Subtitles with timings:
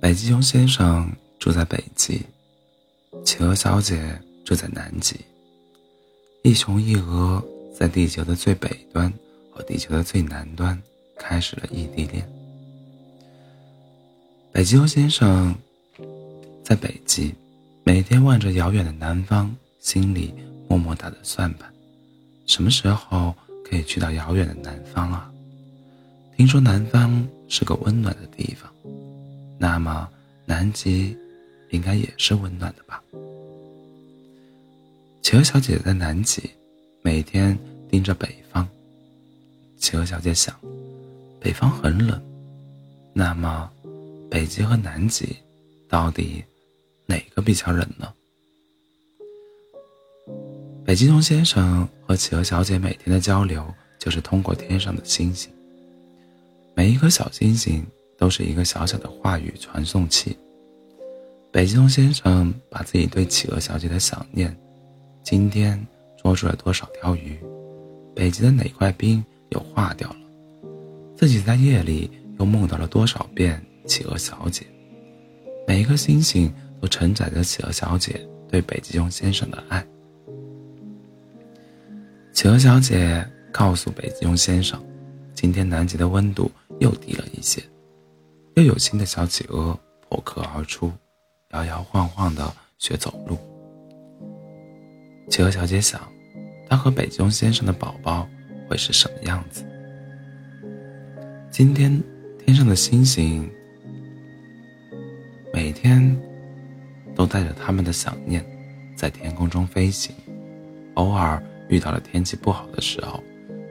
[0.00, 2.22] 北极熊先生住在北极，
[3.22, 5.14] 企鹅小姐住在南极。
[6.42, 7.44] 一雄一鹅
[7.78, 9.12] 在地球的最北端
[9.52, 10.80] 和地球的最南端
[11.18, 12.26] 开始了异地恋。
[14.50, 15.54] 北极熊先生
[16.64, 17.34] 在北极，
[17.84, 20.32] 每天望着遥远的南方，心里
[20.66, 21.70] 默默打着算盘：
[22.46, 23.34] 什么时候
[23.68, 25.30] 可以去到遥远的南方啊？
[26.38, 28.72] 听说南方是个温暖的地方，
[29.62, 30.08] 那么
[30.46, 31.14] 南极
[31.68, 33.02] 应该也是温暖的吧？
[35.20, 36.48] 企鹅小姐在南极，
[37.02, 37.56] 每天
[37.90, 38.66] 盯着北方。
[39.76, 40.58] 企鹅小姐想，
[41.38, 42.18] 北方很冷，
[43.12, 43.70] 那么
[44.30, 45.36] 北极和南极
[45.90, 46.42] 到底
[47.04, 48.10] 哪个比较冷呢？
[50.86, 55.52] 北极熊先生和企鹅小姐每天的交流就是通过天上的星星。
[56.74, 57.86] 每一颗小星星
[58.20, 60.36] 都是一个小小的话语传送器。
[61.50, 64.54] 北极熊先生把自己对企鹅小姐的想念，
[65.24, 65.84] 今天
[66.22, 67.40] 捉住了多少条鱼，
[68.14, 70.16] 北极的哪块冰又化掉了，
[71.16, 74.66] 自己在夜里又梦到了多少遍企鹅小姐。
[75.66, 79.84] 每一颗星星都承载着企鹅小姐对北极熊先生的爱。
[82.34, 84.78] 企鹅小姐告诉北极熊先生，
[85.32, 86.50] 今天南极的温度。
[86.80, 87.62] 又低了一些，
[88.60, 90.92] 又有新的小企鹅破壳而出，
[91.52, 93.38] 摇摇晃晃的学走路。
[95.30, 95.98] 企鹅小姐想，
[96.68, 98.28] 她和北极熊先生的宝宝
[98.68, 99.64] 会是什么样子？
[101.50, 102.02] 今天
[102.38, 103.50] 天上的星星
[105.54, 106.14] 每天
[107.14, 108.44] 都带着他们的想念，
[108.94, 110.14] 在天空中飞行。
[110.96, 113.24] 偶尔遇到了天气不好的时候，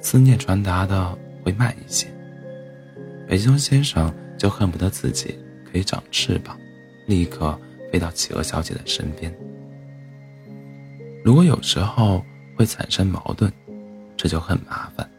[0.00, 2.06] 思念传达的会慢一些。
[3.26, 5.38] 北极熊先生就恨不得自己
[5.70, 6.56] 可以长翅膀，
[7.06, 7.58] 立刻
[7.90, 9.34] 飞到企鹅小姐的身边。
[11.24, 12.24] 如果有时候
[12.56, 13.52] 会产生矛盾，
[14.16, 15.10] 这就很麻烦，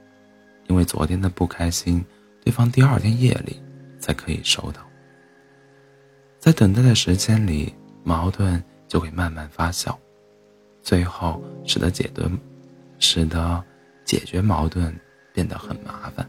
[0.67, 2.03] 因为昨天的不开心，
[2.43, 3.61] 对方第二天夜里
[3.99, 4.81] 才可以收到。
[6.39, 7.73] 在等待的时间里，
[8.03, 9.95] 矛盾就会慢慢发酵，
[10.81, 12.29] 最后使得解决，
[12.99, 13.63] 使得
[14.05, 14.97] 解决矛盾
[15.33, 16.26] 变得很麻烦。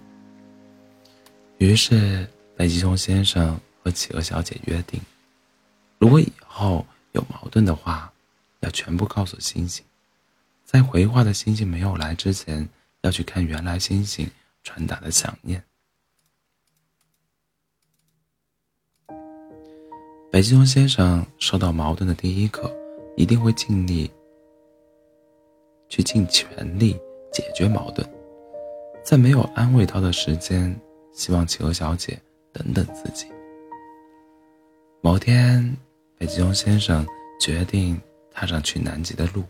[1.58, 2.24] 于是，
[2.56, 5.00] 北极熊先生和企鹅小姐约定，
[5.98, 8.12] 如果以后有矛盾的话，
[8.60, 9.84] 要全部告诉星星，
[10.64, 12.68] 在回话的星星没有来之前，
[13.02, 14.30] 要去看原来星星
[14.62, 15.60] 传达的想念。
[20.30, 22.72] 北极熊先生收到矛盾的第一刻，
[23.16, 24.08] 一定会尽力
[25.88, 26.96] 去尽全力
[27.32, 28.08] 解决矛盾，
[29.02, 30.80] 在没有安慰到的时间。
[31.18, 32.16] 希望企鹅小姐
[32.52, 33.26] 等等自己。
[35.00, 35.76] 某天，
[36.16, 37.04] 北极熊先生
[37.40, 39.42] 决定踏上去南极的路，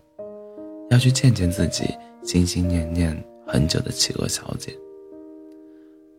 [0.88, 3.14] 要去见见自己心心念念
[3.46, 4.74] 很久的企鹅小姐。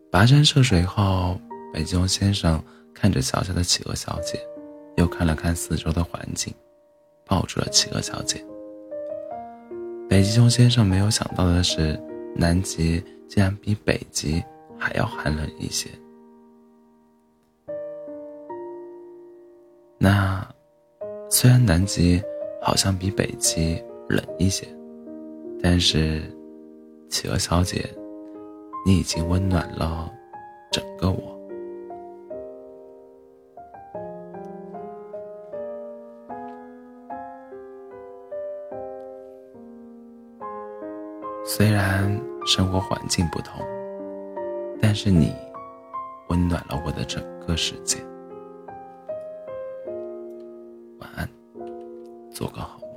[0.08, 1.36] 跋山涉水后，
[1.74, 2.62] 北极熊先生
[2.94, 4.40] 看着小小的企鹅小姐，
[4.98, 6.54] 又看了看四周的环境，
[7.26, 8.40] 抱住了企鹅小姐。
[10.08, 12.00] 北极熊先生没有想到的是，
[12.36, 14.40] 南极竟然比北极。
[14.80, 15.90] 还要寒冷一些。
[19.98, 20.42] 那
[21.28, 22.20] 虽然南极
[22.62, 24.66] 好像比北极冷一些，
[25.62, 26.22] 但是
[27.10, 27.84] 企鹅小姐，
[28.86, 30.10] 你已经温暖了
[30.72, 31.38] 整个我。
[41.44, 42.08] 虽然
[42.46, 43.60] 生活环境不同。
[44.80, 45.34] 但是你
[46.28, 47.98] 温暖了我的整个世界。
[50.98, 51.28] 晚安，
[52.30, 52.89] 做个好梦。